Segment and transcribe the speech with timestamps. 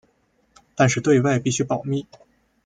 [0.75, 2.07] 但是对外必须保密。